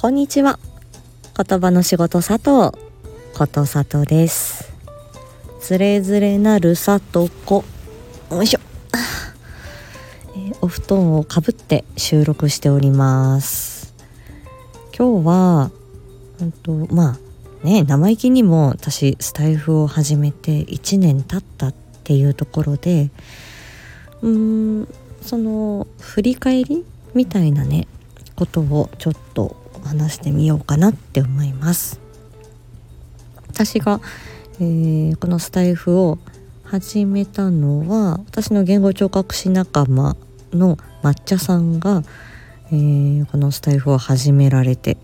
[0.00, 0.58] こんにちは。
[1.36, 2.74] 言葉の仕事佐藤
[3.36, 4.72] ことさとです。
[5.60, 7.64] つれづれなるさとこ
[8.30, 8.60] よいしょ、
[10.38, 13.92] え、お布団をかぶって収録しております。
[14.96, 15.70] 今日は
[16.40, 17.18] うんとま
[17.62, 23.10] あね生意気にも私スタイフを始めて1年経ったっていうところで
[24.22, 24.88] うーん
[25.20, 27.86] その振り返りみたいなね
[28.34, 29.59] ことをちょっと
[29.90, 32.00] 話してみようかなって思います。
[33.48, 34.00] 私が、
[34.60, 36.18] えー、このスタイフを
[36.62, 40.16] 始めたのは私の言語聴覚士仲間
[40.52, 42.04] の抹茶さんが、
[42.66, 44.96] えー、このスタイフを始められて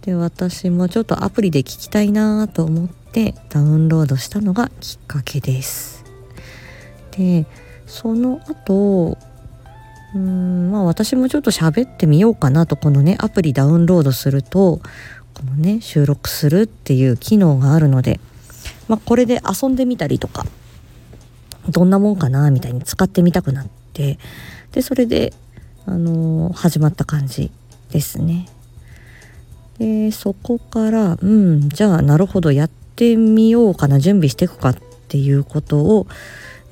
[0.00, 6.04] で私もちょっとアプリで聞きたいなと思ってダウンロードしたのがきっかけです。
[7.10, 7.44] で
[7.86, 9.18] その後
[10.92, 14.82] 私もちょっと喋ってみようかなとこのねアプリダウンロードすると
[15.32, 18.20] このね収録するっていう機能があるので、
[18.88, 20.44] まあ、これで遊んでみたりとか
[21.70, 24.18] どんなもんかなみたいに使ってみたくなって
[24.72, 25.32] でそれで、
[25.86, 27.50] あのー、始まった感じ
[27.90, 28.48] ですね。
[29.78, 34.76] でそこからうんじゃあなるほどやってみようかな準備していくかっ
[35.08, 36.06] ていうことを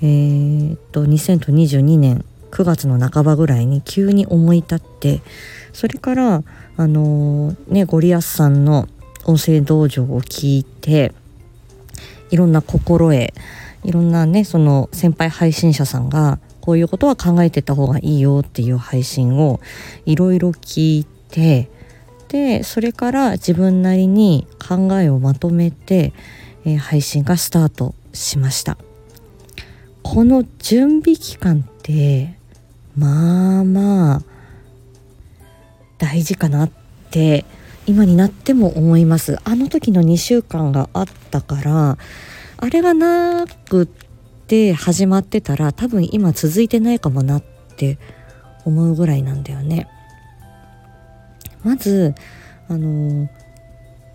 [0.02, 5.22] えー、っと2022年9月の半ばぐらいに急に思い立って
[5.72, 6.42] それから
[6.76, 8.86] あのー、ねゴリアスさんの
[9.24, 11.12] 音声道場を聞いて
[12.30, 13.32] いろんな心得
[13.84, 19.60] いろんなねその先輩配信者さんがこういうことは考えてた方がいいよっていう配信を
[20.04, 21.70] いろいろ聞いて
[22.28, 26.12] でそれから自分なりに考えをまとめて、
[26.64, 28.78] えー、配信がスタートしました。
[30.02, 32.34] この準備期間って
[33.00, 34.22] まあまあ
[35.96, 36.70] 大事かなっ
[37.10, 37.46] て
[37.86, 39.38] 今になっても思います。
[39.44, 41.98] あの時の2週間があったから
[42.58, 47.42] あれがなくって始まってたら多分今続いてないかもなっ
[47.76, 47.98] て
[48.66, 49.88] 思うぐらいなんだよね。
[51.64, 52.14] まず
[52.68, 53.30] あの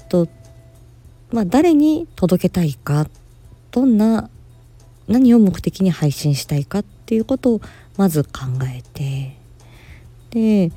[0.09, 0.27] と
[1.31, 3.07] まあ誰に届けたいか
[3.71, 4.29] どんな
[5.07, 7.61] 何を目的に配信したいかっていうことを
[7.97, 8.29] まず考
[8.63, 9.37] えて
[10.31, 10.71] で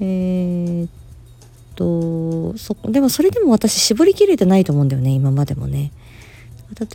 [0.00, 0.90] えー、っ
[1.74, 5.92] とそでもそれでも私絞りきれてないと思うんだよね今までもね。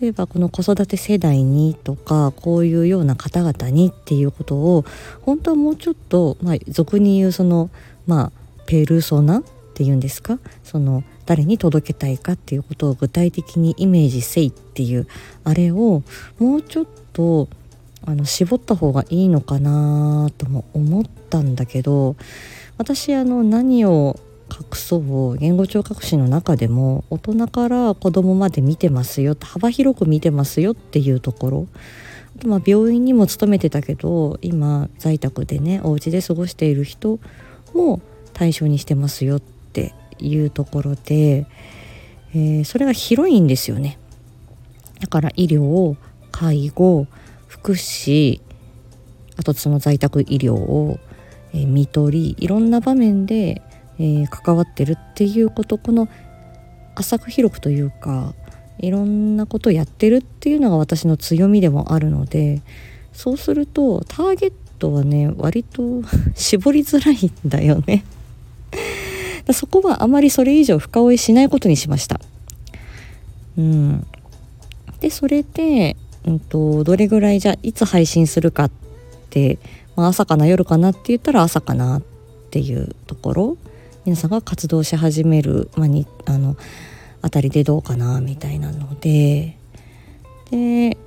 [0.01, 4.83] 例えばこの子育て世代にとかこういうような方々にっていうことを
[5.21, 7.69] 本当はもうちょっと、まあ、俗に言うその
[8.05, 8.31] まあ
[8.65, 9.43] ペルソナっ
[9.73, 10.39] ていうんですか？
[10.65, 15.07] その誰に届けたいかっていうことを具体的にイメージせいっていう
[15.45, 16.03] あれを
[16.37, 17.47] もうちょっと
[18.05, 22.15] あの絞った方がいいのかなとも思ったんだけど
[22.77, 24.19] 私あの何を
[24.51, 31.67] 隠そう言語聴覚士の中でも大人から子供まで見てますよ幅広く見てますよっていうところ
[32.37, 37.19] あとまあ病院にも勤めてたけど今在宅でねお家で過ごしている人
[37.73, 38.01] も
[38.33, 41.45] 対象にしてますよっていうところで、
[42.33, 43.97] えー、それが広いんですよね。
[44.99, 45.95] だから医療
[46.31, 47.07] 介護
[47.61, 48.41] 福祉
[49.37, 50.99] あとその在宅医療を、
[51.53, 53.61] えー、見取りいろんな場面で、
[53.99, 56.09] えー、関わってるっていうことこの
[56.95, 58.33] 浅く広くというか
[58.79, 62.61] いろんなことをやってるっていうのが私の強みでもあるので
[63.13, 66.01] そうするとターゲットはね割と
[66.33, 68.03] 絞りづらいんだよね
[69.53, 72.19] そこはあまりそれ以上深追いしないことにしました。
[73.57, 74.07] うん、
[74.99, 78.71] でそれでうんと、どれぐらいじゃいつ配信するかっ
[79.29, 79.57] て、
[79.95, 82.01] まあ、朝かな夜かなって言ったら朝かなっ
[82.51, 83.57] ていうところ。
[84.05, 86.57] 皆さんが活動し始める、まあ、にあの
[87.21, 89.57] あたりでどうかなみたいなので。
[90.49, 90.97] で、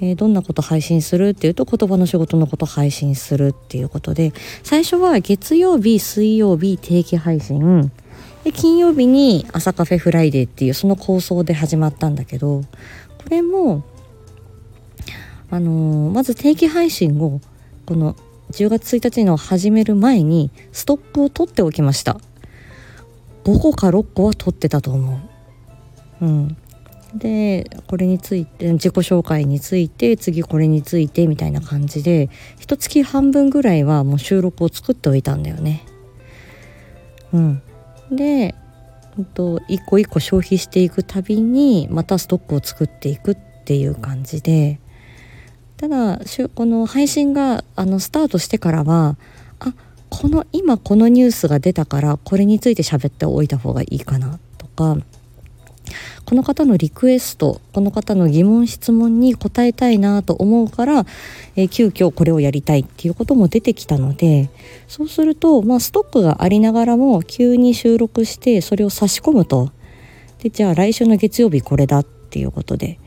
[0.00, 4.32] えー、どんなこと配信するっていうと言葉の仕事のこと配信するっていうことで。
[4.62, 7.90] 最初は月曜日水曜日定期配信。
[8.46, 12.64] で金曜日に朝カフェフライデーっていうその構想で始まったんだけどこ
[13.28, 13.82] れも
[15.50, 17.40] あのー、まず定期配信を
[17.86, 18.16] この
[18.50, 22.18] 10月1日の始める前にストックを取っておきました。
[23.44, 25.20] 5個か6個は取ってたと思
[26.20, 26.24] う。
[26.24, 26.56] うん。
[27.14, 32.28] でこれについて自己紹介について次これについてみたいな感じで
[32.58, 35.84] 一月半分ぐらいはもう収録を作っておいたんだよね。
[37.32, 37.62] うん。
[38.10, 38.54] で
[39.34, 43.34] と一個一個消費していくたびにまたストックを作っていくっ
[43.64, 44.78] ていう感じで
[45.76, 46.20] ただ
[46.54, 49.16] この配信があのスタートしてからは
[49.58, 49.74] あ
[50.08, 54.96] この今このニュースが出たからこれについて喋っておいた方がいいかなとか
[56.24, 61.06] この方のリクエストこの方の疑問質問に答えたいなと思うから、
[61.54, 64.50] えー、急遽これをやりたいっていうことも出てきたので
[64.88, 69.70] そうすると、まあ、ストックがありながらも急に収録してそれを差し込むと。
[70.42, 72.98] でじゃあ来週の月曜日これだっていうことで。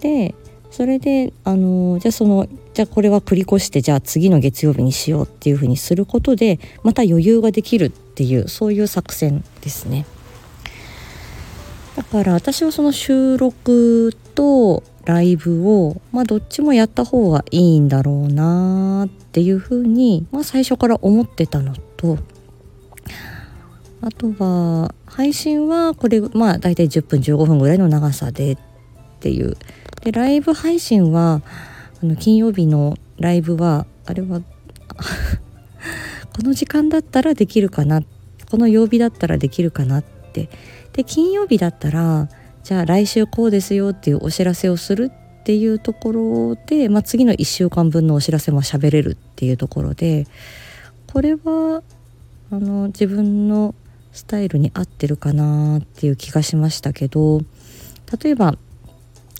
[0.00, 0.34] で
[0.78, 10.06] それであのじゃあそのじゃあこれは繰り越してじゃあ次の月曜日にしようっていうふうにすることでまた余裕ができるっていうそういう作戦ですね。
[11.96, 22.18] だから私はその収録とライブを、まあ、どっちもやった方がいいんだろうなっていうふうに、まあ、最初から思ってたのと
[24.00, 28.58] あとは配信はこれまあ大体10分15分ぐらいの長さでっ
[29.18, 29.56] ていう
[30.02, 31.42] でライブ配信は
[32.02, 34.40] あの金曜日のライブはあれは
[36.36, 38.02] この時間だったらできるかな
[38.50, 40.48] この曜日だったらできるかなって。
[40.98, 42.28] で金曜日だったら
[42.64, 50.26] じゃあ来週こうですよっていうお知らせをするっていうところで、まあ、次の1週間分のお知らせも喋れるっていうところで
[51.12, 51.82] これは
[52.50, 53.76] あの自分の
[54.12, 57.42] スタイルに合ってるかなっていう気がしましたけど
[58.22, 58.58] 例えば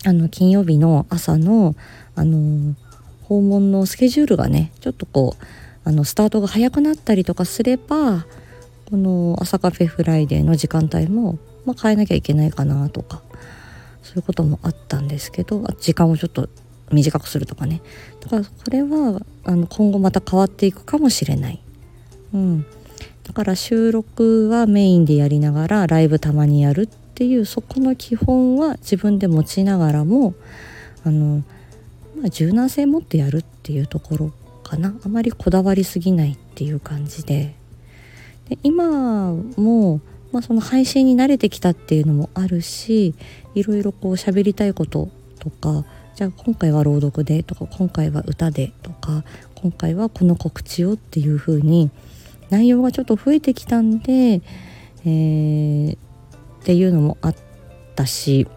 [0.05, 1.75] あの金曜日の朝の
[2.15, 2.75] あの
[3.23, 5.45] 訪問のスケジュールがねちょっとこう
[5.83, 8.25] あのスタートが早くなったりとかすれば
[8.89, 13.21] この朝カフェフライデーの時間帯も、まあ、変えなきゃいけないかなとか
[14.01, 16.49] そういうこともあったんですけど時間をちょっと
[16.91, 17.81] 短くするとかね
[18.19, 21.61] だからこれはあの今後また変わっていくかもしれない。
[22.33, 22.65] うん、
[23.29, 30.33] だから収録はメインでやりながらライブたまにやるっていうそこの基本は自分で持ちながらも
[31.05, 31.43] あの、
[32.19, 34.31] まあ、柔軟性持ってやるっていうところ
[34.63, 34.95] かな。
[35.05, 37.53] あまりこだわりすぎないっていう感じで。
[38.49, 40.01] で今も、
[40.31, 43.13] まあ、その配信に慣れてきたっていうのもあるし
[43.53, 45.09] いろいろこう喋りたいこと
[45.39, 45.85] とか
[46.15, 49.23] じゃあ今回は朗読でとか今回は歌でとか
[49.53, 51.91] 今回はこの告知をっていう風に
[52.49, 54.41] 内容がちょっと増えてきたんで、
[55.05, 57.35] えー、っていうのもあっ
[57.95, 58.47] たし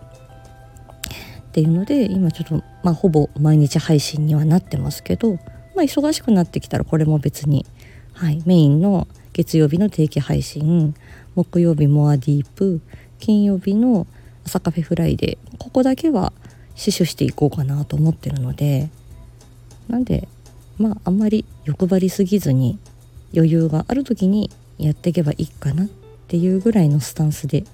[1.52, 5.38] っていうので今ちょっとまあほぼ毎日配信にはなってますけど、ま
[5.78, 7.66] あ、忙しくなってきたらこれも別に、
[8.14, 10.94] はい、メインの月曜日の定期配信
[11.34, 12.80] 木曜日モアディープ
[13.18, 14.06] 金曜日の
[14.44, 16.32] 朝カフェフライデーここだけは
[16.74, 18.88] 死守していこうかなと思ってるので
[19.88, 20.28] なんで
[20.78, 22.78] まああんまり欲張りすぎずに
[23.34, 25.88] 余裕がある時にやっていけばいいかなっ
[26.29, 27.64] ていうぐらいのスタンスで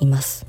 [0.00, 0.46] います。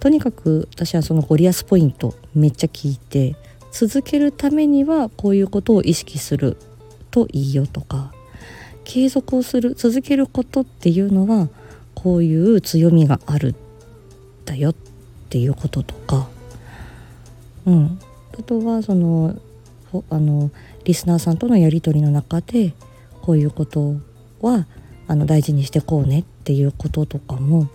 [0.00, 3.36] とにかく私はそのゴリアスポイントめっちゃ聞いて
[3.70, 6.56] 続けるためにはこういうことを意識する
[7.10, 8.12] といいよとか
[8.84, 11.48] 継続をする続けることっていうのは
[11.94, 13.54] こういう強みがある
[14.44, 14.74] だよっ
[15.28, 16.28] ていうこととか。
[17.64, 17.98] うん。
[18.38, 19.36] あとはその
[20.10, 20.50] あの
[20.84, 22.74] リスナーさんとのやり取りの中で
[23.22, 23.96] こういうこと
[24.40, 24.66] は
[25.06, 27.68] あの大事にしてこうねっていうこととかも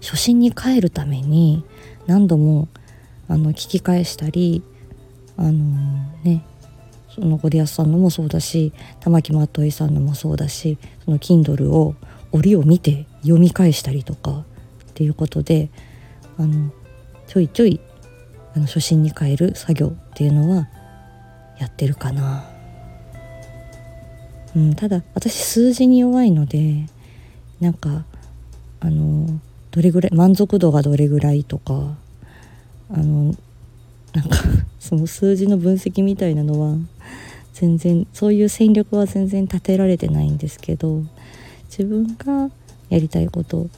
[0.00, 1.64] 初心に帰るために
[2.06, 2.68] 何度も
[3.28, 4.62] あの聞き返したり
[5.36, 5.52] あの
[6.22, 6.44] ね
[7.14, 11.94] そのゴリアスさんのもそうだし玉木マットイさんのもそうだしその Kindle を
[12.32, 14.44] 折を見て読み返したりとかっ
[14.94, 15.70] ていうことで
[16.38, 16.72] あの
[17.26, 17.80] ちょいちょい
[18.54, 20.68] あの初心に帰る作業っていうのは
[21.58, 22.53] やってるかな。
[24.56, 26.86] うん、ただ私数字に弱いので
[27.60, 28.04] なんか
[28.80, 31.96] あのどれぐらい満足度がどれぐらいとか
[32.90, 33.34] あの
[34.12, 34.38] なんか
[34.78, 36.76] その数字の分析みたいなのは
[37.54, 41.02] 全然そういう戦略は全然立てられてないんですけど
[41.68, 42.50] 自分が
[42.90, 43.68] やりたいこと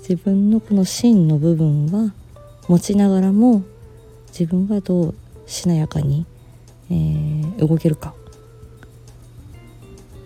[0.00, 2.12] 自分のこの芯の部分は
[2.66, 3.62] 持ちながらも
[4.28, 5.14] 自分がどう
[5.46, 6.26] しなやかに、
[6.90, 8.14] えー、動けるか。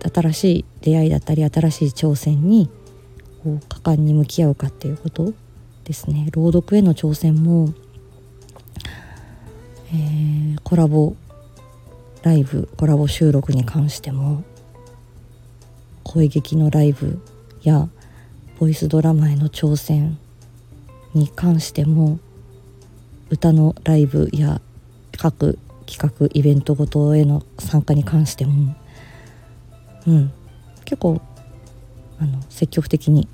[0.08, 2.68] 新しい出会いだったり新しい挑戦に
[3.42, 5.32] こう果敢に向き合うかっていうこと
[5.84, 6.28] ですね。
[6.32, 7.72] 朗読への挑戦も、
[9.92, 11.16] えー、コラボ
[12.22, 14.44] ライブコラボ収録に関しても
[16.04, 17.20] 声劇のライブ
[17.62, 17.88] や
[18.58, 20.18] ボイスドラマへの挑戦
[21.14, 22.20] に関しても
[23.28, 24.60] 歌のライブや
[25.18, 28.76] 各企画イベントごとへの参加に関しても
[30.06, 30.32] うん
[30.84, 31.20] 結構
[32.18, 33.28] あの積極的に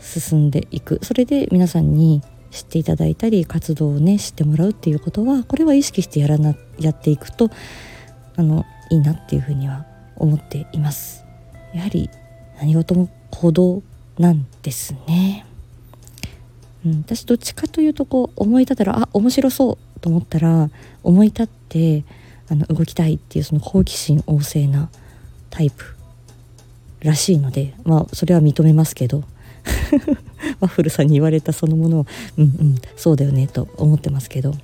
[0.00, 7.50] 進んでいくそれで皆さんに知っていただいたり活動をね知ってもらうっていうことはこれは意識してやらなやっていくと
[8.36, 9.86] あのいいなっていうふうには
[10.16, 11.24] 思っています。
[11.74, 12.08] やはり
[12.58, 13.82] 何事も行動
[14.18, 15.44] なんですね。
[16.86, 20.70] うん、私どっちかというとこう思い立ったらあ面白そうと思ったら
[21.02, 22.04] 思い立って
[22.48, 24.88] あの動きたいっていうその好奇心旺盛な
[25.50, 25.97] タイプ
[27.00, 29.24] らしいのでまあそれは認めますけど
[30.60, 34.54] ワッフルさんに言われたそのものをうんうんそうだよねと思ってますけど。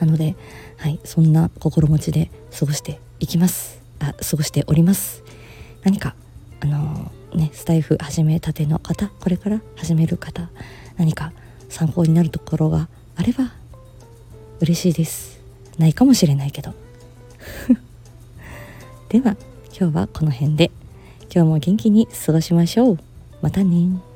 [0.00, 0.34] なので
[0.78, 3.80] はいそんな心持ちで過ごしていきます。
[3.98, 5.22] あ過ごしております。
[5.84, 6.14] 何か
[6.60, 10.50] あのー、ねスタイフ始めたての方これから始める方
[10.96, 11.32] 何か
[11.68, 13.52] 参考になるところがあれば
[14.60, 15.40] 嬉しいです。
[15.78, 16.74] ないかもしれないけど。
[19.10, 19.36] では
[19.78, 20.70] 今日はこの辺で。
[21.32, 22.98] 今日も元気に過ごしましょう。
[23.40, 24.09] またね。